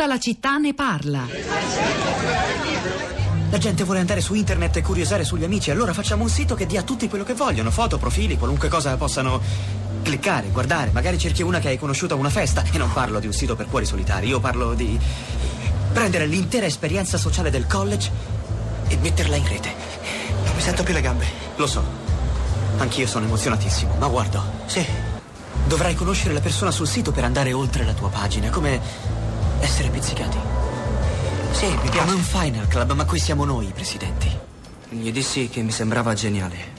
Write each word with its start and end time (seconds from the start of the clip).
Tutta 0.00 0.12
la 0.14 0.18
città 0.18 0.56
ne 0.56 0.72
parla. 0.72 1.26
La 3.50 3.58
gente 3.58 3.84
vuole 3.84 4.00
andare 4.00 4.22
su 4.22 4.32
internet 4.32 4.78
e 4.78 4.80
curiosare 4.80 5.24
sugli 5.24 5.44
amici, 5.44 5.70
allora 5.70 5.92
facciamo 5.92 6.22
un 6.22 6.30
sito 6.30 6.54
che 6.54 6.64
dia 6.64 6.80
a 6.80 6.82
tutti 6.84 7.06
quello 7.06 7.22
che 7.22 7.34
vogliono, 7.34 7.70
foto, 7.70 7.98
profili, 7.98 8.38
qualunque 8.38 8.70
cosa 8.70 8.96
possano 8.96 9.42
cliccare, 10.02 10.48
guardare. 10.52 10.90
Magari 10.92 11.18
cerchi 11.18 11.42
una 11.42 11.58
che 11.58 11.68
hai 11.68 11.78
conosciuto 11.78 12.14
a 12.14 12.16
una 12.16 12.30
festa. 12.30 12.64
E 12.72 12.78
non 12.78 12.90
parlo 12.94 13.20
di 13.20 13.26
un 13.26 13.34
sito 13.34 13.56
per 13.56 13.66
cuori 13.66 13.84
solitari, 13.84 14.28
io 14.28 14.40
parlo 14.40 14.72
di 14.72 14.98
prendere 15.92 16.24
l'intera 16.24 16.64
esperienza 16.64 17.18
sociale 17.18 17.50
del 17.50 17.66
college 17.66 18.10
e 18.88 18.96
metterla 18.96 19.36
in 19.36 19.46
rete. 19.46 19.70
Non 20.46 20.54
mi 20.54 20.62
sento 20.62 20.82
più 20.82 20.94
le 20.94 21.02
gambe. 21.02 21.26
Lo 21.56 21.66
so. 21.66 21.84
Anch'io 22.78 23.06
sono 23.06 23.26
emozionatissimo, 23.26 23.96
ma 23.98 24.06
guardo. 24.06 24.42
Sì. 24.64 24.82
Dovrai 25.66 25.94
conoscere 25.94 26.32
la 26.32 26.40
persona 26.40 26.70
sul 26.70 26.88
sito 26.88 27.12
per 27.12 27.24
andare 27.24 27.52
oltre 27.52 27.84
la 27.84 27.92
tua 27.92 28.08
pagina, 28.08 28.48
come 28.48 29.18
essere 29.60 29.88
pizzicati. 29.88 30.38
Sì, 31.52 31.66
mi 31.66 31.76
Come 31.76 31.90
piace. 31.90 32.14
un 32.14 32.22
final 32.22 32.68
club, 32.68 32.92
ma 32.92 33.04
qui 33.04 33.18
siamo 33.18 33.44
noi 33.44 33.66
i 33.68 33.72
presidenti. 33.72 34.30
Gli 34.88 35.12
dissi 35.12 35.48
che 35.48 35.62
mi 35.62 35.70
sembrava 35.72 36.14
geniale. 36.14 36.78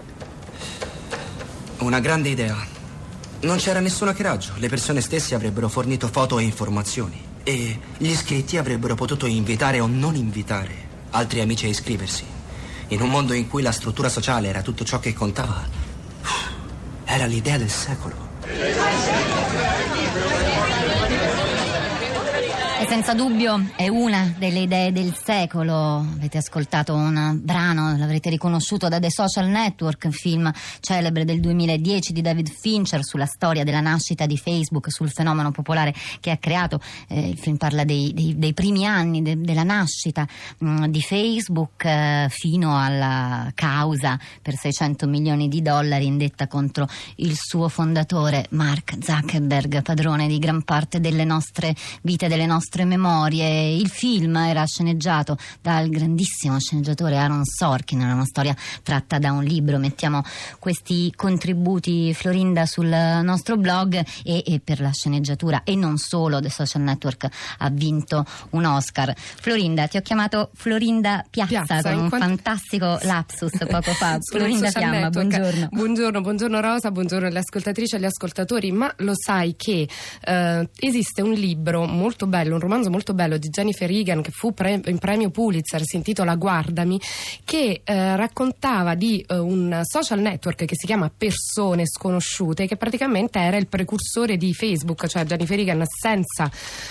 Una 1.80 2.00
grande 2.00 2.30
idea. 2.30 2.58
Non 3.42 3.58
c'era 3.58 3.80
nessun 3.80 4.08
hackeraggio. 4.10 4.54
Le 4.58 4.70
persone 4.70 5.02
stesse 5.02 5.34
avrebbero 5.36 5.68
fornito 5.68 6.08
foto 6.08 6.38
e 6.40 6.44
informazioni. 6.44 7.30
E 7.44 7.80
gli 7.98 8.10
iscritti 8.10 8.58
avrebbero 8.58 8.96
potuto 8.96 9.26
invitare 9.26 9.80
o 9.80 9.88
non 9.88 10.16
invitare 10.16 10.90
altri 11.12 11.42
amici 11.42 11.66
a 11.66 11.70
iscriversi. 11.70 12.24
In 12.90 13.02
un 13.02 13.10
mondo 13.10 13.34
in 13.34 13.48
cui 13.48 13.62
la 13.62 13.72
struttura 13.72 14.10
sociale 14.10 14.48
era 14.50 14.62
tutto 14.62 14.84
ciò 14.84 15.00
che 15.00 15.14
contava. 15.14 15.64
Era 17.06 17.26
l'idea 17.26 17.58
del 17.58 17.70
secolo. 17.70 18.30
E 22.82 22.88
senza 22.88 23.14
dubbio 23.14 23.70
è 23.76 23.90
una 23.90 24.34
delle 24.40 24.62
idee 24.62 24.92
del 24.92 25.16
secolo. 25.16 25.98
Avete 25.98 26.40
ascoltato 26.40 26.96
un 26.96 27.40
brano, 27.40 27.96
l'avrete 27.96 28.32
riconosciuto 28.32 28.88
da 28.88 29.00
The 29.00 29.12
Social 29.12 29.50
Network, 29.50 30.06
un 30.06 30.12
film 30.12 30.52
celebre 30.80 31.24
del 31.24 31.40
2010 31.42 32.12
di 32.12 32.22
David 32.22 32.50
Fincher 32.50 33.04
sulla 33.04 33.28
storia 33.28 33.64
della 33.64 33.82
nascita 33.82 34.26
di 34.26 34.36
Facebook, 34.36 34.92
sul 34.92 35.12
fenomeno 35.12 35.52
popolare 35.52 35.94
che 36.20 36.32
ha 36.32 36.38
creato. 36.38 36.82
Eh, 37.08 37.30
il 37.30 37.38
film 37.38 37.58
parla 37.58 37.84
dei, 37.84 38.14
dei- 38.16 38.40
dei 38.40 38.54
primi 38.56 38.88
anni 38.88 39.22
de- 39.22 39.40
della 39.40 39.62
nascita 39.62 40.28
mh, 40.58 40.88
di 40.88 41.02
Facebook 41.04 41.86
eh, 41.86 42.30
fino 42.32 42.84
alla 42.84 43.52
causa 43.54 44.20
per 44.42 44.56
600 44.56 45.08
milioni 45.08 45.50
di 45.50 45.62
dollari 45.62 46.08
indetta 46.08 46.48
contro 46.48 46.88
il 47.18 47.38
suo 47.38 47.70
fondatore 47.70 48.48
Mark 48.50 48.98
Zuckerberg, 49.00 49.84
padrone 49.84 50.26
di 50.28 50.40
gran 50.40 50.64
parte 50.64 51.00
delle 51.00 51.26
nostre 51.26 51.76
vite, 52.02 52.28
delle 52.28 52.48
nostre 52.48 52.70
memorie. 52.86 53.76
Il 53.76 53.90
film 53.90 54.36
era 54.38 54.66
sceneggiato 54.66 55.38
dal 55.62 55.90
grandissimo 55.90 56.60
sceneggiatore 56.60 57.18
Aaron 57.18 57.46
Sorkin, 57.46 58.02
era 58.02 58.14
una 58.14 58.26
storia 58.26 58.56
tratta 58.84 59.20
da 59.20 59.32
un 59.32 59.44
libro. 59.44 59.78
Mettiamo 59.78 60.24
questi 60.60 61.12
contributi, 61.16 62.14
Florinda, 62.14 62.66
sul 62.66 62.88
nostro 62.88 63.58
blog 63.58 64.04
e, 64.24 64.44
e 64.46 64.62
per 64.64 64.80
la 64.80 64.92
sceneggiatura 64.92 65.64
e 65.64 65.76
non 65.76 65.98
solo 65.98 66.40
The 66.40 66.50
Social 66.50 66.82
Network 66.82 67.28
ha 67.58 67.70
vinto 67.70 68.26
un 68.52 68.66
Oscar. 68.66 69.14
Florinda, 69.16 69.88
ti 69.88 69.98
ho 69.98 70.02
chiamato 70.02 70.52
Florinda 70.54 71.24
Piazza, 71.30 71.66
Piazza, 71.66 71.92
con 71.92 72.04
un 72.04 72.10
quanto- 72.10 72.28
fantastico 72.28 73.00
lapsus 73.04 73.52
poco 73.68 73.92
fa. 73.94 74.18
Florinda 74.30 74.70
Fiamma, 74.70 75.00
network. 75.02 75.28
buongiorno. 75.28 75.68
Buongiorno, 75.72 76.22
buongiorno 76.22 76.60
Rosa, 76.62 76.92
buongiorno 76.92 77.28
alle 77.28 77.40
ascoltatrici 77.40 77.96
e 77.96 77.98
agli 77.98 78.06
ascoltatori. 78.06 78.72
Ma 78.72 78.92
lo 78.98 79.14
sai 79.16 79.56
che 79.58 79.88
eh, 80.24 80.70
esiste 80.80 81.22
un 81.22 81.34
libro 81.34 81.86
molto 81.86 82.28
bello, 82.28 82.58
romanzo 82.62 82.90
molto 82.90 83.14
bello 83.14 83.38
di 83.38 83.50
Jennifer 83.50 83.90
Egan 83.90 84.22
che 84.22 84.32
fu 84.32 84.54
pre- 84.54 84.82
in 84.86 84.98
premio 84.98 85.30
Pulitzer, 85.30 85.82
si 85.84 85.98
intitola 85.98 86.36
Guardami, 86.36 87.00
che 87.44 87.82
eh, 87.84 88.16
raccontava 88.16 88.96
di 88.96 89.24
eh, 89.28 89.38
un 89.38 89.82
social 89.84 90.20
network 90.20 90.66
che 90.66 90.76
si 90.76 90.86
chiama 90.86 91.12
Persone 91.16 91.86
Sconosciute, 91.86 92.68
che 92.68 92.78
praticamente 92.78 93.40
era 93.40 93.58
il 93.58 93.68
precursore 93.68 94.38
di 94.38 94.54
Facebook, 94.54 95.08
cioè 95.08 95.26
Jennifer 95.26 95.60
Egan 95.60 95.84
senza 95.86 96.50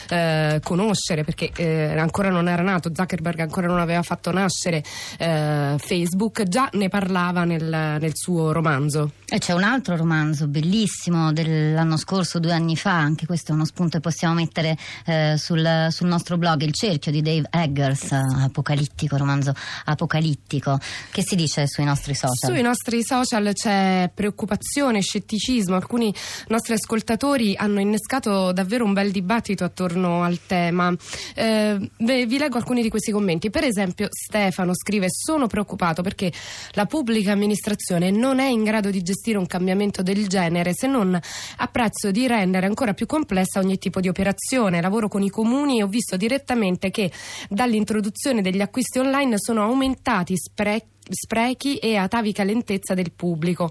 eh, 0.08 0.60
conoscere, 0.62 1.24
perché 1.24 1.50
eh, 1.56 1.96
ancora 1.98 2.30
non 2.30 2.48
era 2.48 2.62
nato, 2.62 2.90
Zuckerberg 2.94 3.40
ancora 3.40 3.66
non 3.66 3.78
aveva 3.78 4.02
fatto 4.02 4.30
nascere 4.32 4.82
eh, 5.18 5.76
Facebook, 5.78 6.42
già 6.44 6.68
ne 6.72 6.88
parlava 6.88 7.44
nel, 7.44 7.96
nel 8.00 8.12
suo 8.14 8.52
romanzo. 8.52 9.12
E 9.32 9.38
c'è 9.38 9.52
un 9.52 9.62
altro 9.62 9.94
romanzo 9.94 10.48
bellissimo 10.48 11.32
dell'anno 11.32 11.96
scorso, 11.96 12.40
due 12.40 12.52
anni 12.52 12.74
fa, 12.74 12.96
anche 12.96 13.26
questo 13.26 13.52
è 13.52 13.54
uno 13.54 13.64
spunto 13.64 13.98
che 13.98 14.00
possiamo 14.00 14.34
mettere 14.34 14.76
eh, 15.06 15.36
sul, 15.36 15.86
sul 15.90 16.08
nostro 16.08 16.36
blog, 16.36 16.62
Il 16.62 16.72
cerchio 16.72 17.12
di 17.12 17.22
Dave 17.22 17.46
Eggers, 17.48 18.10
apocalittico, 18.10 19.16
romanzo 19.16 19.54
apocalittico. 19.84 20.80
Che 21.12 21.22
si 21.22 21.36
dice 21.36 21.68
sui 21.68 21.84
nostri 21.84 22.12
social? 22.16 22.50
Sui 22.50 22.60
nostri 22.60 23.04
social 23.04 23.52
c'è 23.52 24.10
preoccupazione, 24.12 25.00
scetticismo, 25.00 25.76
alcuni 25.76 26.12
nostri 26.48 26.74
ascoltatori 26.74 27.54
hanno 27.54 27.78
innescato 27.78 28.50
davvero 28.50 28.84
un 28.84 28.94
bel 28.94 29.12
dibattito 29.12 29.62
attorno 29.62 30.24
al 30.24 30.40
tema. 30.44 30.92
Eh, 31.36 31.78
vi 31.98 32.36
leggo 32.36 32.56
alcuni 32.56 32.82
di 32.82 32.88
questi 32.88 33.12
commenti. 33.12 33.48
Per 33.48 33.62
esempio 33.62 34.08
Stefano 34.10 34.74
scrive 34.74 35.06
sono 35.08 35.46
preoccupato 35.46 36.02
perché 36.02 36.32
la 36.72 36.86
pubblica 36.86 37.30
amministrazione 37.30 38.10
non 38.10 38.40
è 38.40 38.48
in 38.48 38.64
grado 38.64 38.90
di 38.90 39.00
gestire 39.00 39.18
un 39.28 39.46
cambiamento 39.46 40.02
del 40.02 40.26
genere 40.26 40.72
se 40.72 40.86
non 40.86 41.18
a 41.56 41.66
prezzo 41.68 42.10
di 42.10 42.26
rendere 42.26 42.66
ancora 42.66 42.94
più 42.94 43.06
complessa 43.06 43.60
ogni 43.60 43.78
tipo 43.78 44.00
di 44.00 44.08
operazione. 44.08 44.80
Lavoro 44.80 45.08
con 45.08 45.22
i 45.22 45.30
comuni 45.30 45.78
e 45.78 45.82
ho 45.82 45.86
visto 45.86 46.16
direttamente 46.16 46.90
che 46.90 47.10
dall'introduzione 47.48 48.42
degli 48.42 48.60
acquisti 48.60 48.98
online 48.98 49.36
sono 49.38 49.62
aumentati 49.62 50.36
spre- 50.36 50.86
sprechi 51.08 51.76
e 51.76 51.96
atavica 51.96 52.44
lentezza 52.44 52.94
del 52.94 53.12
pubblico. 53.12 53.70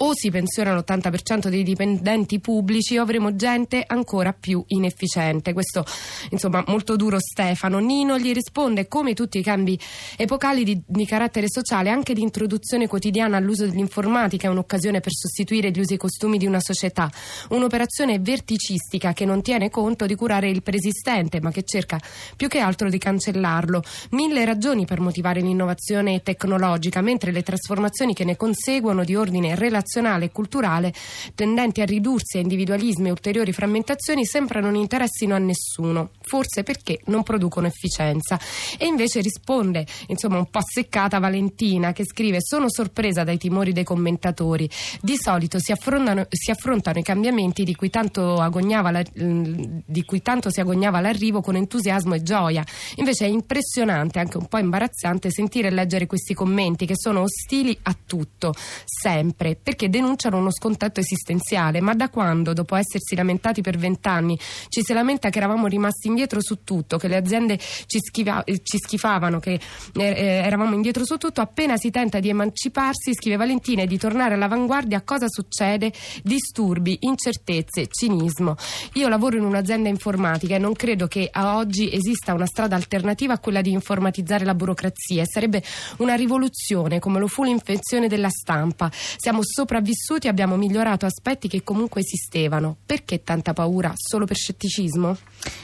O 0.00 0.12
si 0.14 0.30
pensiona 0.30 0.76
l'80% 0.76 1.48
dei 1.48 1.64
dipendenti 1.64 2.38
pubblici 2.38 2.96
o 2.96 3.02
avremo 3.02 3.34
gente 3.34 3.82
ancora 3.84 4.32
più 4.32 4.62
inefficiente. 4.68 5.52
Questo, 5.52 5.84
insomma, 6.30 6.62
molto 6.68 6.94
duro 6.94 7.18
Stefano. 7.18 7.80
Nino 7.80 8.16
gli 8.16 8.32
risponde 8.32 8.86
come 8.86 9.14
tutti 9.14 9.38
i 9.38 9.42
cambi 9.42 9.76
epocali 10.16 10.62
di, 10.62 10.80
di 10.86 11.04
carattere 11.04 11.46
sociale, 11.48 11.90
anche 11.90 12.14
di 12.14 12.22
introduzione 12.22 12.86
quotidiana 12.86 13.38
all'uso 13.38 13.66
dell'informatica 13.66 14.46
è 14.46 14.50
un'occasione 14.50 15.00
per 15.00 15.10
sostituire 15.12 15.72
gli 15.72 15.80
usi 15.80 15.94
e 15.94 15.96
costumi 15.96 16.38
di 16.38 16.46
una 16.46 16.60
società. 16.60 17.10
Un'operazione 17.48 18.20
verticistica 18.20 19.12
che 19.12 19.24
non 19.24 19.42
tiene 19.42 19.68
conto 19.68 20.06
di 20.06 20.14
curare 20.14 20.48
il 20.48 20.62
preesistente, 20.62 21.40
ma 21.40 21.50
che 21.50 21.64
cerca 21.64 22.00
più 22.36 22.46
che 22.46 22.60
altro 22.60 22.88
di 22.88 22.98
cancellarlo. 22.98 23.82
Mille 24.10 24.44
ragioni 24.44 24.84
per 24.84 25.00
motivare 25.00 25.40
l'innovazione 25.40 26.22
tecnologica, 26.22 27.00
mentre 27.00 27.32
le 27.32 27.42
trasformazioni 27.42 28.14
che 28.14 28.22
ne 28.24 28.36
conseguono 28.36 29.02
di 29.02 29.16
ordine 29.16 29.56
relazionale 29.56 29.86
e 30.24 30.30
culturale, 30.30 30.92
tendenti 31.34 31.80
a 31.80 31.84
ridursi 31.84 32.38
a 32.38 32.40
individualismi 32.40 33.08
e 33.08 33.10
ulteriori 33.10 33.52
frammentazioni, 33.52 34.24
sembra 34.24 34.60
non 34.60 34.74
interessino 34.74 35.34
a 35.34 35.38
nessuno, 35.38 36.10
forse 36.20 36.62
perché 36.62 37.00
non 37.06 37.22
producono 37.22 37.66
efficienza. 37.66 38.38
E 38.76 38.86
invece 38.86 39.20
risponde, 39.20 39.86
insomma, 40.08 40.38
un 40.38 40.50
po' 40.50 40.60
seccata 40.62 41.18
Valentina 41.18 41.92
che 41.92 42.04
scrive: 42.04 42.38
Sono 42.40 42.66
sorpresa 42.68 43.24
dai 43.24 43.38
timori 43.38 43.72
dei 43.72 43.84
commentatori. 43.84 44.68
Di 45.00 45.16
solito 45.16 45.58
si 45.58 45.72
affrontano, 45.72 46.26
si 46.28 46.50
affrontano 46.50 46.98
i 46.98 47.02
cambiamenti 47.02 47.64
di 47.64 47.74
cui, 47.74 47.90
la- 47.92 49.04
di 49.12 50.04
cui 50.04 50.22
tanto 50.22 50.50
si 50.50 50.60
agognava 50.60 51.00
l'arrivo 51.00 51.40
con 51.40 51.56
entusiasmo 51.56 52.14
e 52.14 52.22
gioia. 52.22 52.64
Invece 52.96 53.26
è 53.26 53.28
impressionante, 53.28 54.18
anche 54.18 54.36
un 54.36 54.46
po' 54.46 54.58
imbarazzante, 54.58 55.30
sentire 55.30 55.68
e 55.68 55.70
leggere 55.70 56.06
questi 56.06 56.34
commenti 56.34 56.86
che 56.86 56.94
sono 56.96 57.22
ostili 57.22 57.76
a 57.82 57.96
tutto, 58.06 58.54
sempre, 58.84 59.56
perché 59.56 59.77
denunciano 59.86 60.38
uno 60.38 60.50
scontatto 60.50 60.98
esistenziale. 60.98 61.80
Ma 61.80 61.94
da 61.94 62.08
quando, 62.08 62.52
dopo 62.52 62.74
essersi 62.74 63.14
lamentati 63.14 63.62
per 63.62 63.78
vent'anni, 63.78 64.36
ci 64.68 64.82
si 64.82 64.92
lamenta 64.92 65.30
che 65.30 65.38
eravamo 65.38 65.68
rimasti 65.68 66.08
indietro 66.08 66.40
su 66.40 66.64
tutto, 66.64 66.98
che 66.98 67.06
le 67.06 67.16
aziende 67.16 67.58
ci, 67.86 68.00
schiva- 68.00 68.42
ci 68.44 68.78
schifavano, 68.78 69.38
che 69.38 69.52
eh, 69.52 70.02
eh, 70.02 70.24
eravamo 70.44 70.74
indietro 70.74 71.04
su 71.04 71.16
tutto, 71.16 71.40
appena 71.40 71.76
si 71.76 71.90
tenta 71.90 72.18
di 72.18 72.28
emanciparsi, 72.28 73.14
scrive 73.14 73.36
Valentina, 73.36 73.82
e 73.82 73.86
di 73.86 73.98
tornare 73.98 74.34
all'avanguardia, 74.34 75.02
cosa 75.02 75.26
succede? 75.28 75.92
Disturbi, 76.22 76.98
incertezze, 77.02 77.86
cinismo. 77.88 78.56
Io 78.94 79.08
lavoro 79.08 79.36
in 79.36 79.44
un'azienda 79.44 79.88
informatica 79.88 80.56
e 80.56 80.58
non 80.58 80.72
credo 80.72 81.06
che 81.06 81.28
a 81.30 81.56
oggi 81.56 81.92
esista 81.92 82.34
una 82.34 82.46
strada 82.46 82.74
alternativa 82.74 83.34
a 83.34 83.38
quella 83.38 83.60
di 83.60 83.70
informatizzare 83.70 84.44
la 84.44 84.54
burocrazia 84.54 85.22
e 85.22 85.26
sarebbe 85.26 85.62
una 85.98 86.14
rivoluzione 86.14 86.98
come 86.98 87.18
lo 87.18 87.26
fu 87.26 87.44
l'invenzione 87.44 88.08
della 88.08 88.30
stampa. 88.30 88.90
Siamo 88.92 89.40
sopravvissuti 89.68 90.28
abbiamo 90.28 90.56
migliorato 90.56 91.04
aspetti 91.04 91.46
che 91.46 91.62
comunque 91.62 92.00
esistevano. 92.00 92.74
Perché 92.86 93.22
tanta 93.22 93.52
paura? 93.52 93.92
Solo 93.94 94.24
per 94.24 94.36
scetticismo? 94.36 95.14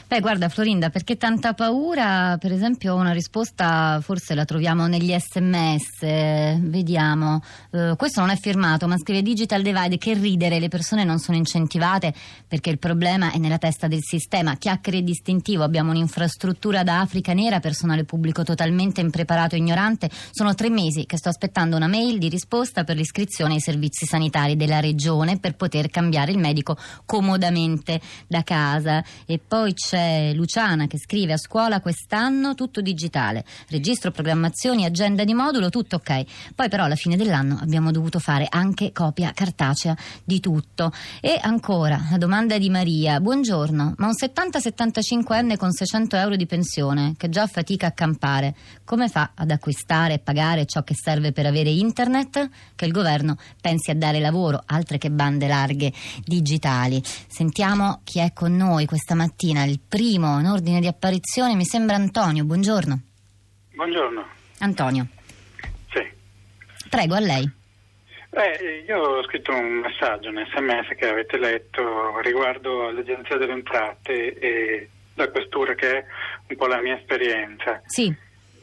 Beh, 0.06 0.20
guarda 0.20 0.50
Florinda, 0.50 0.90
perché 0.90 1.16
tanta 1.16 1.54
paura? 1.54 2.36
Per 2.38 2.52
esempio 2.52 2.96
una 2.96 3.12
risposta 3.12 3.98
forse 4.02 4.34
la 4.34 4.44
troviamo 4.44 4.86
negli 4.86 5.16
sms, 5.18 6.60
vediamo. 6.60 7.40
Uh, 7.70 7.96
questo 7.96 8.20
non 8.20 8.28
è 8.28 8.36
firmato, 8.36 8.86
ma 8.86 8.98
scrive 8.98 9.22
Digital 9.22 9.62
Divide 9.62 9.96
che 9.96 10.12
ridere, 10.12 10.60
le 10.60 10.68
persone 10.68 11.04
non 11.04 11.18
sono 11.18 11.38
incentivate 11.38 12.12
perché 12.46 12.68
il 12.68 12.78
problema 12.78 13.32
è 13.32 13.38
nella 13.38 13.58
testa 13.58 13.88
del 13.88 14.02
sistema. 14.02 14.56
Chiacchiere 14.56 15.02
distintivo, 15.02 15.62
abbiamo 15.62 15.90
un'infrastruttura 15.92 16.82
da 16.82 17.00
Africa 17.00 17.32
nera, 17.32 17.58
personale 17.58 18.04
pubblico 18.04 18.42
totalmente 18.42 19.00
impreparato 19.00 19.54
e 19.54 19.58
ignorante. 19.58 20.10
Sono 20.30 20.54
tre 20.54 20.68
mesi 20.68 21.06
che 21.06 21.16
sto 21.16 21.30
aspettando 21.30 21.76
una 21.76 21.88
mail 21.88 22.18
di 22.18 22.28
risposta 22.28 22.84
per 22.84 22.96
l'iscrizione 22.96 23.54
ai 23.54 23.60
servizi 23.60 23.92
sanitari 23.94 24.56
della 24.56 24.80
regione 24.80 25.38
per 25.38 25.54
poter 25.54 25.88
cambiare 25.90 26.32
il 26.32 26.38
medico 26.38 26.76
comodamente 27.04 28.00
da 28.26 28.42
casa. 28.42 29.04
E 29.26 29.38
poi 29.38 29.74
c'è 29.74 30.32
Luciana 30.34 30.86
che 30.86 30.98
scrive 30.98 31.34
a 31.34 31.38
scuola 31.38 31.80
quest'anno 31.80 32.54
tutto 32.54 32.80
digitale, 32.80 33.44
registro, 33.68 34.10
programmazioni, 34.10 34.84
agenda 34.84 35.24
di 35.24 35.34
modulo, 35.34 35.68
tutto 35.68 35.96
ok. 35.96 36.24
Poi 36.54 36.68
però 36.68 36.84
alla 36.84 36.96
fine 36.96 37.16
dell'anno 37.16 37.58
abbiamo 37.60 37.90
dovuto 37.90 38.18
fare 38.18 38.46
anche 38.48 38.92
copia 38.92 39.32
cartacea 39.32 39.96
di 40.24 40.40
tutto. 40.40 40.92
E 41.20 41.38
ancora, 41.40 42.00
la 42.10 42.18
domanda 42.18 42.58
di 42.58 42.70
Maria, 42.70 43.20
buongiorno, 43.20 43.94
ma 43.96 44.06
un 44.06 44.12
70-75enne 44.12 45.56
con 45.56 45.70
600 45.70 46.16
euro 46.16 46.36
di 46.36 46.46
pensione, 46.46 47.14
che 47.16 47.28
già 47.28 47.46
fatica 47.46 47.88
a 47.88 47.92
campare, 47.92 48.54
come 48.84 49.08
fa 49.08 49.32
ad 49.34 49.50
acquistare 49.50 50.14
e 50.14 50.18
pagare 50.18 50.66
ciò 50.66 50.82
che 50.82 50.94
serve 50.94 51.32
per 51.32 51.46
avere 51.46 51.70
internet? 51.70 52.48
Che 52.74 52.84
il 52.84 52.92
governo 52.92 53.36
pensi 53.74 53.90
a 53.90 53.94
dare 53.96 54.20
lavoro, 54.20 54.62
altre 54.66 54.98
che 54.98 55.10
bande 55.10 55.48
larghe 55.48 55.92
digitali. 56.24 57.00
Sentiamo 57.02 58.02
chi 58.04 58.20
è 58.20 58.32
con 58.32 58.54
noi 58.54 58.86
questa 58.86 59.14
mattina, 59.14 59.64
il 59.64 59.80
primo 59.80 60.38
in 60.38 60.46
ordine 60.46 60.78
di 60.80 60.86
apparizione 60.86 61.56
mi 61.56 61.64
sembra 61.64 61.96
Antonio. 61.96 62.44
Buongiorno. 62.44 63.00
Buongiorno. 63.74 64.26
Antonio. 64.60 65.06
Sì. 65.92 66.06
Prego, 66.88 67.14
a 67.14 67.20
lei. 67.20 67.50
Beh, 68.30 68.84
io 68.86 68.98
ho 68.98 69.22
scritto 69.24 69.52
un 69.52 69.80
messaggio, 69.80 70.28
un 70.28 70.44
sms 70.44 70.96
che 70.96 71.08
avete 71.08 71.38
letto 71.38 72.20
riguardo 72.20 72.88
all'Agenzia 72.88 73.36
delle 73.36 73.52
Entrate 73.52 74.38
e 74.38 74.88
la 75.14 75.28
questura 75.30 75.74
che 75.74 75.98
è 75.98 76.04
un 76.48 76.56
po' 76.56 76.66
la 76.66 76.80
mia 76.80 76.96
esperienza. 76.96 77.80
Sì. 77.86 78.14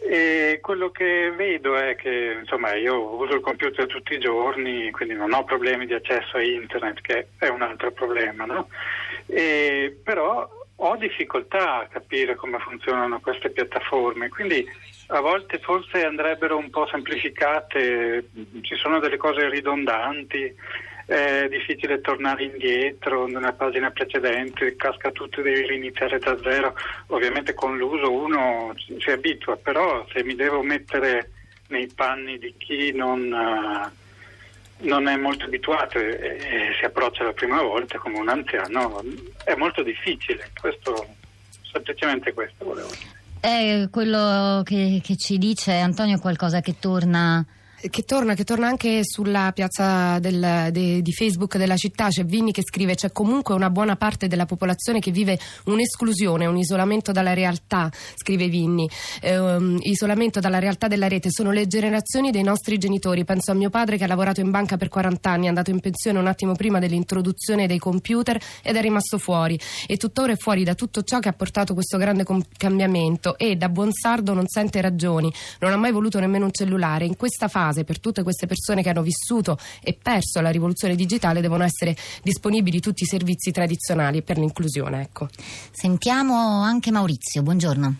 E 0.03 0.57
quello 0.61 0.89
che 0.89 1.31
vedo 1.35 1.75
è 1.77 1.95
che 1.95 2.37
insomma 2.39 2.73
io 2.73 3.13
uso 3.15 3.35
il 3.35 3.41
computer 3.41 3.85
tutti 3.85 4.15
i 4.15 4.19
giorni, 4.19 4.89
quindi 4.89 5.13
non 5.13 5.31
ho 5.31 5.43
problemi 5.43 5.85
di 5.85 5.93
accesso 5.93 6.37
a 6.37 6.43
internet, 6.43 7.01
che 7.01 7.27
è 7.37 7.47
un 7.47 7.61
altro 7.61 7.91
problema, 7.91 8.45
no? 8.45 8.67
E, 9.27 9.95
però 10.03 10.49
ho 10.75 10.95
difficoltà 10.95 11.81
a 11.81 11.87
capire 11.87 12.33
come 12.33 12.57
funzionano 12.57 13.19
queste 13.19 13.51
piattaforme, 13.51 14.29
quindi 14.29 14.67
a 15.07 15.19
volte 15.19 15.59
forse 15.59 16.03
andrebbero 16.03 16.57
un 16.57 16.71
po' 16.71 16.87
semplificate, 16.87 18.29
ci 18.61 18.75
sono 18.75 18.99
delle 18.99 19.17
cose 19.17 19.49
ridondanti, 19.49 20.55
è 21.11 21.49
difficile 21.49 21.99
tornare 21.99 22.45
indietro 22.45 23.27
nella 23.27 23.51
pagina 23.51 23.91
precedente, 23.91 24.77
casca 24.77 25.11
tutto, 25.11 25.41
devi 25.41 25.67
riniziare 25.67 26.19
da 26.19 26.37
zero, 26.41 26.73
ovviamente 27.07 27.53
con 27.53 27.77
l'uso 27.77 28.09
uno 28.09 28.73
si 28.97 29.11
abitua, 29.11 29.57
però 29.57 30.05
se 30.13 30.23
mi 30.23 30.35
devo 30.35 30.61
mettere 30.61 31.31
nei 31.67 31.87
panni 31.93 32.37
di 32.37 32.53
chi 32.57 32.93
non... 32.93 33.21
Uh, 33.31 33.99
non 34.83 35.07
è 35.07 35.15
molto 35.15 35.45
abituato 35.45 35.99
e, 35.99 36.09
e, 36.09 36.75
si 36.79 36.83
approccia 36.85 37.23
la 37.23 37.33
prima 37.33 37.61
volta 37.61 37.99
come 37.99 38.17
un 38.17 38.29
anziano, 38.29 39.03
è 39.43 39.53
molto 39.53 39.83
difficile. 39.83 40.49
Questo, 40.59 41.05
semplicemente 41.71 42.33
questo 42.33 42.65
volevo 42.65 42.87
dire. 42.87 43.19
È 43.39 43.87
quello 43.91 44.63
che, 44.65 44.99
che 45.03 45.15
ci 45.17 45.37
dice 45.37 45.73
Antonio 45.73 46.17
qualcosa 46.17 46.61
che 46.61 46.79
torna 46.79 47.45
che 47.89 48.03
torna, 48.03 48.35
che 48.35 48.43
torna 48.43 48.67
anche 48.67 48.99
sulla 49.03 49.51
piazza 49.53 50.19
del, 50.19 50.69
de, 50.71 51.01
di 51.01 51.11
Facebook 51.13 51.57
della 51.57 51.77
città. 51.77 52.09
C'è 52.09 52.23
Vinni 52.23 52.51
che 52.51 52.61
scrive: 52.63 52.95
c'è 52.95 53.11
comunque 53.11 53.55
una 53.55 53.69
buona 53.69 53.95
parte 53.95 54.27
della 54.27 54.45
popolazione 54.45 54.99
che 54.99 55.11
vive 55.11 55.39
un'esclusione, 55.65 56.45
un 56.45 56.57
isolamento 56.57 57.11
dalla 57.11 57.33
realtà. 57.33 57.89
Scrive 58.15 58.47
Vinni: 58.47 58.89
eh, 59.21 59.37
um, 59.37 59.77
isolamento 59.81 60.39
dalla 60.39 60.59
realtà 60.59 60.87
della 60.87 61.07
rete. 61.07 61.29
Sono 61.31 61.51
le 61.51 61.67
generazioni 61.67 62.31
dei 62.31 62.43
nostri 62.43 62.77
genitori. 62.77 63.23
Penso 63.23 63.51
a 63.51 63.55
mio 63.55 63.69
padre 63.69 63.97
che 63.97 64.03
ha 64.03 64.07
lavorato 64.07 64.41
in 64.41 64.51
banca 64.51 64.77
per 64.77 64.89
40 64.89 65.29
anni, 65.29 65.45
è 65.45 65.49
andato 65.49 65.71
in 65.71 65.79
pensione 65.79 66.19
un 66.19 66.27
attimo 66.27 66.53
prima 66.53 66.79
dell'introduzione 66.79 67.67
dei 67.67 67.79
computer 67.79 68.39
ed 68.61 68.75
è 68.75 68.81
rimasto 68.81 69.17
fuori. 69.17 69.59
E 69.87 69.97
tuttora 69.97 70.33
è 70.33 70.37
fuori 70.37 70.63
da 70.63 70.75
tutto 70.75 71.01
ciò 71.03 71.19
che 71.19 71.29
ha 71.29 71.33
portato 71.33 71.73
questo 71.73 71.97
grande 71.97 72.23
com- 72.23 72.43
cambiamento. 72.57 73.37
E 73.37 73.55
da 73.55 73.69
buon 73.69 73.91
sardo 73.91 74.33
non 74.33 74.47
sente 74.47 74.81
ragioni. 74.81 75.31
Non 75.59 75.71
ha 75.71 75.77
mai 75.77 75.91
voluto 75.91 76.19
nemmeno 76.19 76.45
un 76.45 76.51
cellulare. 76.51 77.05
In 77.05 77.15
questa 77.15 77.47
fase 77.47 77.70
base 77.71 77.83
per 77.83 77.99
tutte 77.99 78.21
queste 78.23 78.45
persone 78.45 78.83
che 78.83 78.89
hanno 78.89 79.01
vissuto 79.01 79.57
e 79.81 79.97
perso 79.99 80.41
la 80.41 80.51
rivoluzione 80.51 80.95
digitale 80.95 81.41
devono 81.41 81.63
essere 81.63 81.95
disponibili 82.21 82.79
tutti 82.79 83.03
i 83.03 83.07
servizi 83.07 83.51
tradizionali 83.51 84.21
per 84.21 84.37
l'inclusione. 84.37 85.01
Ecco. 85.01 85.27
Sentiamo 85.71 86.61
anche 86.61 86.91
Maurizio, 86.91 87.41
buongiorno. 87.41 87.95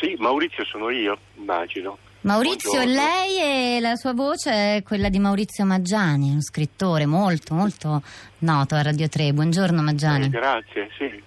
Sì, 0.00 0.14
Maurizio 0.18 0.64
sono 0.64 0.90
io, 0.90 1.16
immagino. 1.36 1.96
Maurizio 2.22 2.72
Buongiorno. 2.72 3.02
lei 3.02 3.76
e 3.76 3.80
la 3.80 3.94
sua 3.94 4.12
voce 4.12 4.50
è 4.50 4.82
quella 4.82 5.08
di 5.08 5.20
Maurizio 5.20 5.64
Maggiani, 5.64 6.30
uno 6.30 6.42
scrittore 6.42 7.06
molto 7.06 7.54
molto 7.54 8.02
noto 8.38 8.74
a 8.74 8.82
Radio 8.82 9.08
3. 9.08 9.32
Buongiorno 9.32 9.80
Maggiani. 9.80 10.24
Eh, 10.24 10.30
grazie, 10.30 10.90
sì. 10.98 11.22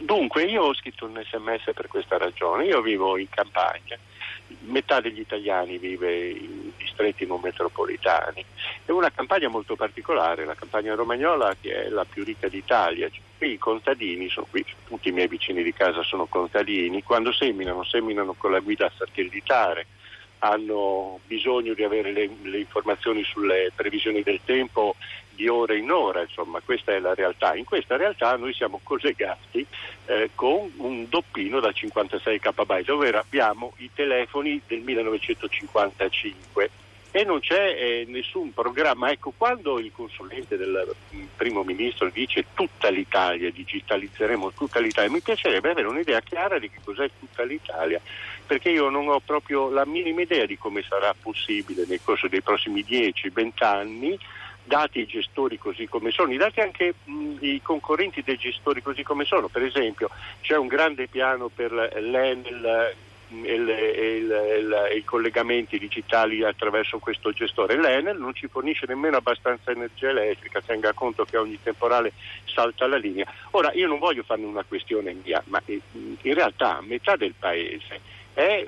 Dunque 0.00 0.44
io 0.44 0.62
ho 0.64 0.74
scritto 0.74 1.06
un 1.06 1.22
sms 1.22 1.72
per 1.74 1.88
questa 1.88 2.18
ragione. 2.18 2.64
Io 2.66 2.80
vivo 2.80 3.16
in 3.16 3.28
campagna 3.28 3.98
metà 4.66 5.00
degli 5.00 5.20
italiani 5.20 5.78
vive 5.78 6.28
in 6.30 6.70
distretti 6.76 7.26
non 7.26 7.40
metropolitani. 7.40 8.44
È 8.84 8.90
una 8.90 9.10
campagna 9.10 9.48
molto 9.48 9.76
particolare, 9.76 10.44
la 10.44 10.54
campagna 10.54 10.94
romagnola 10.94 11.56
che 11.60 11.86
è 11.86 11.88
la 11.88 12.04
più 12.04 12.24
ricca 12.24 12.48
d'Italia. 12.48 13.10
Qui 13.36 13.52
i 13.52 13.58
contadini, 13.58 14.28
sono 14.28 14.46
qui, 14.50 14.64
tutti 14.86 15.08
i 15.08 15.12
miei 15.12 15.28
vicini 15.28 15.62
di 15.62 15.72
casa 15.72 16.02
sono 16.02 16.26
contadini, 16.26 17.02
quando 17.02 17.32
seminano, 17.32 17.84
seminano 17.84 18.34
con 18.34 18.52
la 18.52 18.60
guida 18.60 18.90
satellitare, 18.96 19.86
hanno 20.38 21.20
bisogno 21.26 21.74
di 21.74 21.82
avere 21.82 22.12
le, 22.12 22.30
le 22.42 22.58
informazioni 22.58 23.24
sulle 23.24 23.72
previsioni 23.74 24.22
del 24.22 24.40
tempo 24.44 24.94
di 25.34 25.48
ora 25.48 25.74
in 25.74 25.90
ora, 25.90 26.22
insomma 26.22 26.60
questa 26.64 26.92
è 26.92 26.98
la 26.98 27.14
realtà. 27.14 27.54
In 27.54 27.64
questa 27.64 27.96
realtà 27.96 28.36
noi 28.36 28.54
siamo 28.54 28.80
collegati 28.82 29.66
eh, 30.06 30.30
con 30.34 30.72
un 30.76 31.06
doppino 31.08 31.60
da 31.60 31.72
56 31.72 32.40
KB, 32.40 32.82
ovvero 32.88 33.18
abbiamo 33.18 33.74
i 33.78 33.90
telefoni 33.92 34.60
del 34.66 34.80
1955 34.80 36.70
e 37.16 37.22
non 37.22 37.38
c'è 37.38 37.76
eh, 37.78 38.04
nessun 38.08 38.52
programma. 38.52 39.08
Ecco, 39.08 39.32
quando 39.36 39.78
il 39.78 39.92
consulente 39.92 40.56
del 40.56 40.96
mm, 41.14 41.26
primo 41.36 41.62
ministro 41.62 42.10
dice 42.10 42.46
tutta 42.54 42.88
l'Italia, 42.88 43.52
digitalizzeremo 43.52 44.50
tutta 44.50 44.80
l'Italia, 44.80 45.12
mi 45.12 45.20
piacerebbe 45.20 45.70
avere 45.70 45.86
un'idea 45.86 46.20
chiara 46.22 46.58
di 46.58 46.68
che 46.68 46.80
cos'è 46.82 47.08
tutta 47.16 47.44
l'Italia, 47.44 48.00
perché 48.44 48.70
io 48.70 48.88
non 48.88 49.06
ho 49.06 49.20
proprio 49.20 49.70
la 49.70 49.86
minima 49.86 50.22
idea 50.22 50.44
di 50.44 50.58
come 50.58 50.82
sarà 50.82 51.14
possibile 51.14 51.84
nel 51.86 52.00
corso 52.02 52.26
dei 52.26 52.42
prossimi 52.42 52.84
10-20 52.84 53.64
anni 53.64 54.18
dati 54.64 55.00
i 55.00 55.06
gestori 55.06 55.58
così 55.58 55.86
come 55.86 56.10
sono, 56.10 56.32
i 56.32 56.36
dati 56.36 56.60
anche 56.60 56.94
mh, 57.04 57.36
i 57.40 57.60
concorrenti 57.62 58.22
dei 58.22 58.36
gestori 58.36 58.82
così 58.82 59.02
come 59.02 59.24
sono, 59.24 59.48
per 59.48 59.62
esempio 59.62 60.10
c'è 60.40 60.56
un 60.56 60.66
grande 60.66 61.06
piano 61.06 61.48
per 61.48 61.72
l'Enel 61.72 62.94
e 63.42 64.96
i 64.96 65.04
collegamenti 65.04 65.78
digitali 65.78 66.44
attraverso 66.44 66.98
questo 66.98 67.32
gestore. 67.32 67.76
L'Enel 67.76 68.18
non 68.18 68.34
ci 68.34 68.46
fornisce 68.46 68.86
nemmeno 68.86 69.16
abbastanza 69.16 69.70
energia 69.70 70.10
elettrica, 70.10 70.60
tenga 70.60 70.92
conto 70.92 71.24
che 71.24 71.36
ogni 71.36 71.58
temporale 71.60 72.12
salta 72.44 72.86
la 72.86 72.96
linea. 72.96 73.26
Ora 73.52 73.72
io 73.72 73.88
non 73.88 73.98
voglio 73.98 74.22
farne 74.22 74.44
una 74.44 74.64
questione 74.66 75.16
mia, 75.24 75.42
ma 75.46 75.60
eh, 75.64 75.80
in 75.92 76.34
realtà 76.34 76.80
metà 76.82 77.16
del 77.16 77.34
paese 77.36 78.00
è 78.32 78.64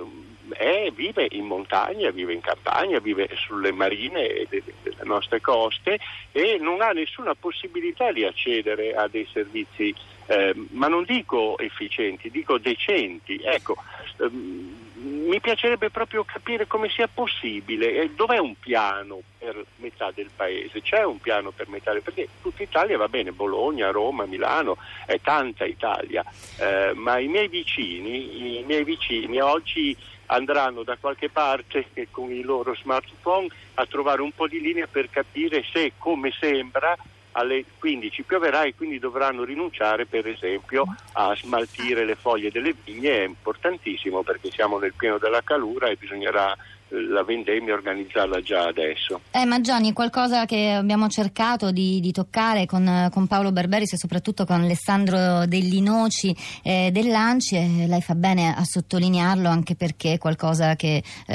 è, 0.51 0.91
vive 0.95 1.27
in 1.31 1.45
montagna, 1.45 2.11
vive 2.11 2.33
in 2.33 2.41
campagna, 2.41 2.99
vive 2.99 3.29
sulle 3.35 3.73
marine 3.73 4.47
delle, 4.49 4.73
nostre 5.03 5.41
coste 5.41 5.99
e 6.33 6.59
non 6.61 6.83
ha 6.83 6.91
nessuna 6.91 7.35
possibilità 7.35 8.13
di 8.13 8.25
accedere 8.25 8.95
a 8.95 9.09
dei 9.09 9.27
servizi, 9.33 9.95
eh, 10.27 10.55
ma 10.71 10.89
non 10.89 11.05
dico 11.05 11.59
efficienti, 11.59 12.31
dico 12.31 12.59
decenti. 12.59 13.41
Ecco, 13.43 13.77
ehm, 14.19 14.85
mi 15.27 15.41
piacerebbe 15.41 15.91
proprio 15.91 16.25
capire 16.25 16.67
come 16.67 16.89
sia 16.89 17.09
possibile 17.09 18.01
e 18.01 18.11
dov'è 18.11 18.39
un 18.39 18.59
piano 18.59 19.21
per 19.39 19.65
metà 19.77 20.11
del 20.15 20.31
paese. 20.35 20.83
C'è 20.83 21.05
un 21.05 21.21
piano 21.21 21.51
per 21.51 21.69
metà 21.69 21.93
del 21.93 22.03
paese, 22.03 22.15
perché 22.23 22.41
tutta 22.43 22.63
Italia 22.63 22.97
va 22.97 23.09
bene, 23.09 23.33
Bologna, 23.33 23.91
Roma, 23.91 24.25
Milano, 24.27 24.77
è 25.05 25.21
tanta 25.21 25.65
Italia, 25.65 26.25
eh, 26.59 26.93
ma 26.95 27.19
i 27.19 27.29
miei 27.29 27.49
vicini, 27.49 28.59
i 28.59 28.65
miei 28.65 28.85
vicini 28.85 29.41
oggi 29.41 29.97
andranno 30.27 30.83
da 30.83 30.97
qualche 30.99 31.29
parte 31.29 31.87
con 32.11 32.31
i 32.31 32.43
loro 32.43 32.75
smartphone 32.75 33.49
a 33.75 33.87
trovare 33.87 34.23
un 34.23 34.33
po' 34.33 34.49
di 34.49 34.61
linea 34.61 34.87
per 34.87 35.11
capire 35.11 35.65
se, 35.73 35.93
come 35.99 36.33
sembra, 36.39 36.97
alle 37.33 37.65
15 37.79 38.23
pioverà 38.23 38.63
e 38.63 38.75
quindi 38.75 38.99
dovranno 38.99 39.45
rinunciare 39.45 40.07
per 40.07 40.27
esempio 40.27 40.87
a 41.13 41.35
smaltire 41.37 42.05
le 42.05 42.15
foglie 42.15 42.51
delle 42.51 42.75
vigne, 42.83 43.19
è 43.19 43.27
importantissimo 43.27 44.23
perché 44.23 44.51
siamo 44.51 44.79
nel 44.79 44.95
pieno 44.97 45.19
della 45.19 45.43
calura 45.43 45.89
e 45.89 45.97
bisognerà 45.97 46.57
la 46.89 47.25
vendemmia 47.25 47.75
organizzarla 47.75 48.41
già 48.41 48.63
adesso. 48.65 49.21
Eh, 49.31 49.45
ma 49.45 49.61
Gianni, 49.61 49.93
qualcosa 49.93 50.45
che 50.45 50.71
abbiamo 50.71 51.09
cercato 51.09 51.73
di, 51.73 52.01
di 52.01 52.13
toccare 52.13 52.67
con, 52.67 53.09
con, 53.11 53.27
Paolo 53.27 53.51
Barberis 53.51 53.95
e 53.95 53.97
soprattutto 53.99 54.45
con 54.45 54.63
Alessandro 54.63 55.47
Dell'Inoci 55.47 56.35
eh, 56.63 56.91
dell'Anci, 56.93 57.57
e 57.57 57.87
lei 57.89 58.01
fa 58.01 58.15
bene 58.15 58.55
a 58.55 58.63
sottolinearlo 58.65 59.49
anche 59.49 59.75
perché 59.75 60.15
è 60.15 60.19
qualcosa 60.19 60.77
che 60.77 61.03
eh, 61.27 61.35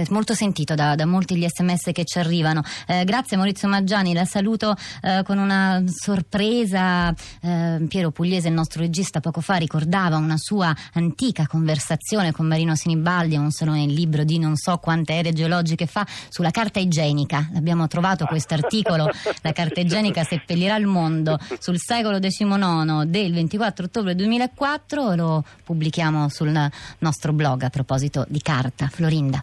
è 0.00 0.04
molto 0.10 0.32
sentito 0.34 0.74
da, 0.74 0.94
da, 0.94 1.04
molti 1.04 1.36
gli 1.36 1.46
sms 1.46 1.90
che 1.92 2.04
ci 2.04 2.18
arrivano. 2.18 2.62
Eh, 2.86 3.04
grazie 3.04 3.36
Maurizio 3.36 3.68
Maggiani, 3.68 4.14
la 4.14 4.24
saluto 4.24 4.74
eh, 5.02 5.22
con 5.24 5.38
una 5.38 5.82
sorpresa. 5.86 7.14
Eh, 7.42 7.84
Piero 7.86 8.10
Pugliese, 8.10 8.48
il 8.48 8.54
nostro 8.54 8.80
regista, 8.80 9.20
poco 9.20 9.40
fa 9.40 9.56
ricordava 9.56 10.16
una 10.16 10.38
sua 10.38 10.74
antica 10.94 11.46
conversazione 11.46 12.32
con 12.32 12.46
Marino 12.46 12.74
Sinibaldi, 12.74 13.36
un 13.36 13.50
salone 13.50 13.84
libro 13.84 14.24
di 14.24 14.38
non 14.38 14.56
so 14.56 14.69
so 14.70 14.78
quante 14.78 15.14
ere 15.14 15.32
geologiche 15.32 15.86
fa, 15.86 16.06
sulla 16.28 16.50
carta 16.50 16.78
igienica. 16.78 17.50
Abbiamo 17.54 17.88
trovato 17.88 18.24
questo 18.26 18.54
articolo, 18.54 19.08
la 19.42 19.52
carta 19.52 19.80
igienica 19.80 20.22
seppellirà 20.22 20.76
il 20.76 20.86
mondo, 20.86 21.38
sul 21.58 21.78
secolo 21.78 22.18
XIX 22.18 23.04
del 23.04 23.32
24 23.32 23.86
ottobre 23.86 24.14
2004, 24.14 25.14
lo 25.14 25.44
pubblichiamo 25.64 26.28
sul 26.28 26.70
nostro 26.98 27.32
blog 27.32 27.62
a 27.62 27.70
proposito 27.70 28.24
di 28.28 28.40
carta. 28.40 28.88
Florinda. 28.88 29.42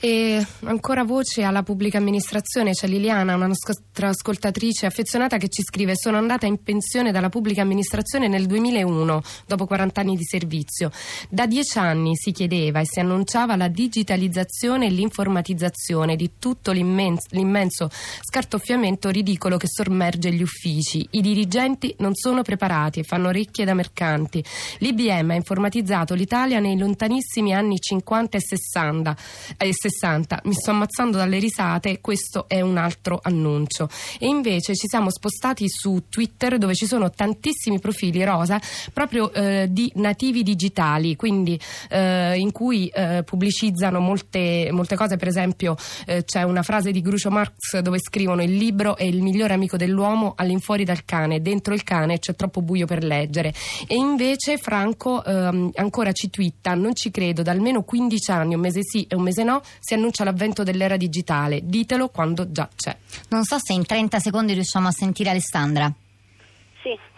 E 0.00 0.44
ancora 0.64 1.04
voce 1.04 1.42
alla 1.42 1.62
pubblica 1.62 1.98
amministrazione, 1.98 2.72
c'è 2.72 2.86
Liliana, 2.86 3.34
una 3.34 3.46
nostra 3.46 4.08
ascoltatrice 4.08 4.86
affezionata 4.86 5.36
che 5.36 5.48
ci 5.48 5.62
scrive 5.62 5.96
sono 5.96 6.16
andata 6.16 6.46
in 6.46 6.62
pensione 6.62 7.12
dalla 7.12 7.28
pubblica 7.28 7.60
amministrazione 7.62 8.26
nel 8.28 8.46
2001, 8.46 9.22
dopo 9.46 9.66
40 9.66 10.00
anni 10.00 10.16
di 10.16 10.24
servizio. 10.24 10.90
Da 11.28 11.46
dieci 11.46 11.78
anni 11.78 12.16
si 12.16 12.32
chiedeva 12.32 12.80
e 12.80 12.86
si 12.86 13.00
annunciava 13.00 13.56
la 13.56 13.68
digitalizzazione 13.68 14.43
e 14.86 14.90
l'informatizzazione 14.90 16.16
di 16.16 16.32
tutto 16.38 16.72
l'immenso, 16.72 17.26
l'immenso 17.30 17.90
scartoffiamento 18.22 19.08
ridicolo 19.08 19.56
che 19.56 19.66
sommerge 19.68 20.32
gli 20.32 20.42
uffici. 20.42 21.06
I 21.12 21.20
dirigenti 21.20 21.94
non 21.98 22.14
sono 22.14 22.42
preparati 22.42 23.00
e 23.00 23.02
fanno 23.04 23.28
orecchie 23.28 23.64
da 23.64 23.74
mercanti. 23.74 24.44
L'IBM 24.78 25.30
ha 25.30 25.34
informatizzato 25.34 26.14
l'Italia 26.14 26.60
nei 26.60 26.78
lontanissimi 26.78 27.54
anni 27.54 27.78
50 27.78 28.36
e 28.36 28.40
60 28.40 29.16
ai 29.58 29.72
60. 29.72 30.40
Mi 30.44 30.54
sto 30.54 30.70
ammazzando 30.70 31.16
dalle 31.16 31.38
risate, 31.38 32.00
questo 32.00 32.48
è 32.48 32.60
un 32.60 32.76
altro 32.76 33.20
annuncio. 33.22 33.88
E 34.18 34.26
invece 34.26 34.74
ci 34.74 34.88
siamo 34.88 35.10
spostati 35.10 35.68
su 35.68 36.04
Twitter 36.08 36.58
dove 36.58 36.74
ci 36.74 36.86
sono 36.86 37.10
tantissimi 37.10 37.78
profili 37.78 38.24
rosa 38.24 38.60
proprio 38.92 39.32
eh, 39.32 39.68
di 39.70 39.90
nativi 39.96 40.42
digitali, 40.42 41.16
quindi 41.16 41.58
eh, 41.88 42.36
in 42.36 42.52
cui 42.52 42.88
eh, 42.88 43.22
pubblicizzano 43.24 44.00
molte, 44.34 44.68
molte, 44.72 44.96
cose, 44.96 45.16
per 45.16 45.28
esempio 45.28 45.76
eh, 46.06 46.24
c'è 46.24 46.42
una 46.42 46.62
frase 46.62 46.90
di 46.90 47.00
Groucho 47.00 47.30
Marx 47.30 47.78
dove 47.78 47.98
scrivono 47.98 48.42
il 48.42 48.56
libro 48.56 48.96
è 48.96 49.04
il 49.04 49.22
migliore 49.22 49.54
amico 49.54 49.76
dell'uomo 49.76 50.34
all'infuori 50.36 50.84
dal 50.84 51.04
cane, 51.04 51.40
dentro 51.40 51.74
il 51.74 51.84
cane 51.84 52.18
c'è 52.18 52.34
troppo 52.34 52.60
buio 52.62 52.86
per 52.86 53.04
leggere. 53.04 53.52
E 53.86 53.94
invece 53.94 54.58
Franco 54.58 55.24
ehm, 55.24 55.70
ancora 55.74 56.12
ci 56.12 56.30
twitta, 56.30 56.74
non 56.74 56.94
ci 56.94 57.10
credo, 57.10 57.42
da 57.42 57.52
almeno 57.52 57.82
15 57.82 58.30
anni, 58.30 58.54
un 58.54 58.60
mese 58.60 58.80
sì 58.82 59.06
e 59.08 59.14
un 59.14 59.22
mese 59.22 59.44
no, 59.44 59.62
si 59.78 59.94
annuncia 59.94 60.24
l'avvento 60.24 60.62
dell'era 60.62 60.96
digitale. 60.96 61.60
Ditelo 61.62 62.08
quando 62.08 62.50
già 62.50 62.68
c'è. 62.74 62.96
Non 63.28 63.44
so 63.44 63.58
se 63.62 63.72
in 63.72 63.84
30 63.84 64.18
secondi 64.18 64.52
riusciamo 64.54 64.88
a 64.88 64.92
sentire 64.92 65.30
Alessandra. 65.30 65.92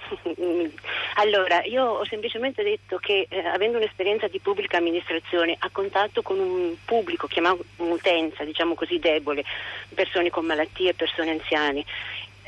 Allora, 1.19 1.65
io 1.65 1.85
ho 1.85 2.05
semplicemente 2.05 2.63
detto 2.63 2.99
che 2.99 3.27
eh, 3.29 3.39
avendo 3.47 3.79
un'esperienza 3.79 4.29
di 4.29 4.39
pubblica 4.39 4.77
amministrazione 4.77 5.57
a 5.59 5.71
contatto 5.73 6.23
con 6.23 6.39
un 6.39 6.75
pubblico, 6.85 7.27
chiamiamo 7.27 7.59
un'utenza, 7.77 8.45
diciamo 8.45 8.75
così, 8.75 8.99
debole, 8.99 9.43
persone 9.95 10.29
con 10.31 10.45
malattie, 10.45 10.95
persone 10.95 11.31
anziane, 11.31 11.85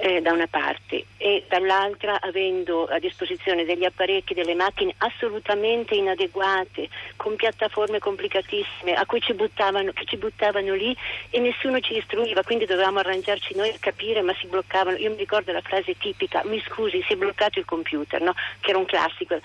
eh, 0.00 0.20
da 0.20 0.32
una 0.32 0.46
parte 0.46 1.04
e 1.16 1.44
dall'altra 1.48 2.20
avendo 2.20 2.84
a 2.84 2.98
disposizione 2.98 3.64
degli 3.64 3.84
apparecchi, 3.84 4.32
delle 4.32 4.54
macchine 4.54 4.94
assolutamente 4.98 5.94
inadeguate, 5.94 6.88
con 7.16 7.34
piattaforme 7.34 7.98
complicatissime 7.98 8.94
a 8.94 9.04
cui 9.06 9.20
ci 9.20 9.34
buttavano, 9.34 9.92
ci 10.04 10.16
buttavano 10.16 10.74
lì 10.74 10.96
e 11.30 11.40
nessuno 11.40 11.80
ci 11.80 11.96
istruiva, 11.96 12.44
quindi 12.44 12.64
dovevamo 12.64 13.00
arrangiarci 13.00 13.56
noi 13.56 13.70
a 13.70 13.78
capire, 13.80 14.22
ma 14.22 14.34
si 14.38 14.46
bloccavano. 14.46 14.96
Io 14.96 15.10
mi 15.10 15.16
ricordo 15.16 15.52
la 15.52 15.62
frase 15.62 15.96
tipica, 15.98 16.42
mi 16.44 16.62
scusi, 16.66 17.02
si 17.06 17.14
è 17.14 17.16
bloccato 17.16 17.58
il 17.58 17.64
computer, 17.64 18.20
no? 18.20 18.34
che 18.60 18.70
era 18.70 18.78
un 18.78 18.86
classico. 18.86 19.40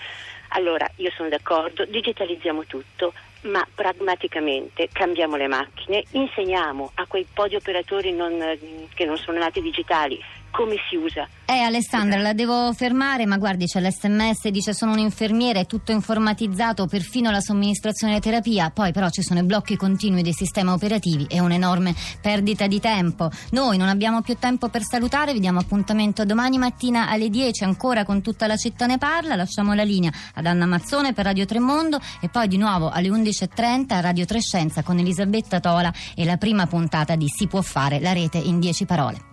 Allora, 0.48 0.88
io 0.96 1.10
sono 1.16 1.28
d'accordo, 1.28 1.84
digitalizziamo 1.84 2.64
tutto, 2.66 3.12
ma 3.44 3.66
pragmaticamente 3.74 4.88
cambiamo 4.92 5.36
le 5.36 5.48
macchine, 5.48 6.02
insegniamo 6.12 6.90
a 6.94 7.06
quei 7.06 7.26
pochi 7.32 7.56
operatori 7.56 8.12
non, 8.12 8.32
che 8.94 9.04
non 9.04 9.16
sono 9.16 9.38
nati 9.38 9.60
digitali 9.60 10.20
come 10.54 10.76
si 10.88 10.94
usa. 10.94 11.26
Eh 11.46 11.58
Alessandra, 11.58 12.20
la 12.20 12.32
devo 12.32 12.72
fermare, 12.72 13.26
ma 13.26 13.36
guardi 13.36 13.66
c'è 13.66 13.80
l'SMS, 13.80 14.48
dice 14.48 14.72
sono 14.72 14.92
un 14.92 14.98
infermiere, 14.98 15.64
tutto 15.64 15.90
informatizzato, 15.90 16.86
perfino 16.86 17.30
la 17.30 17.40
somministrazione 17.40 18.16
e 18.16 18.20
terapia, 18.20 18.70
poi 18.70 18.92
però 18.92 19.10
ci 19.10 19.22
sono 19.22 19.40
i 19.40 19.42
blocchi 19.42 19.76
continui 19.76 20.22
dei 20.22 20.32
sistemi 20.32 20.70
operativi 20.70 21.26
è 21.28 21.40
un'enorme 21.40 21.94
perdita 22.22 22.68
di 22.68 22.80
tempo. 22.80 23.30
Noi 23.50 23.76
non 23.76 23.88
abbiamo 23.88 24.22
più 24.22 24.36
tempo 24.38 24.68
per 24.68 24.82
salutare, 24.84 25.32
vi 25.32 25.40
diamo 25.40 25.58
appuntamento 25.58 26.24
domani 26.24 26.56
mattina 26.56 27.10
alle 27.10 27.28
10 27.28 27.64
ancora 27.64 28.04
con 28.04 28.22
tutta 28.22 28.46
la 28.46 28.56
città 28.56 28.86
ne 28.86 28.96
parla, 28.96 29.34
lasciamo 29.34 29.74
la 29.74 29.82
linea 29.82 30.12
ad 30.34 30.46
Anna 30.46 30.66
Mazzone 30.66 31.12
per 31.12 31.24
Radio 31.24 31.46
Tremondo 31.46 31.98
e 32.20 32.28
poi 32.28 32.46
di 32.46 32.56
nuovo 32.56 32.90
alle 32.90 33.08
11 33.08 33.33
16.30 33.34 34.00
Radio 34.00 34.24
Trescenza 34.24 34.82
con 34.82 34.98
Elisabetta 34.98 35.58
Tola 35.58 35.92
e 36.14 36.24
la 36.24 36.36
prima 36.36 36.66
puntata 36.66 37.16
di 37.16 37.26
Si 37.28 37.48
può 37.48 37.60
fare 37.62 37.98
la 37.98 38.12
rete 38.12 38.38
in 38.38 38.60
10 38.60 38.86
parole. 38.86 39.32